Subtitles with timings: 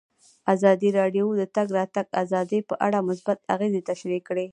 [0.53, 4.45] ازادي راډیو د د تګ راتګ ازادي په اړه مثبت اغېزې تشریح کړي.